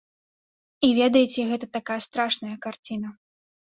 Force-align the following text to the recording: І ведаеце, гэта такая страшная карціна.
І 0.87 0.89
ведаеце, 1.01 1.47
гэта 1.53 1.71
такая 1.79 2.01
страшная 2.09 2.55
карціна. 2.69 3.19